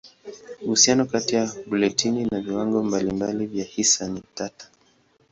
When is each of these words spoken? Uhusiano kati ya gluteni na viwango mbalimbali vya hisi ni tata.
Uhusiano 0.65 1.03
kati 1.13 1.33
ya 1.35 1.45
gluteni 1.69 2.25
na 2.25 2.39
viwango 2.41 2.83
mbalimbali 2.83 3.45
vya 3.45 3.65
hisi 3.65 4.03
ni 4.05 4.23
tata. 4.35 4.67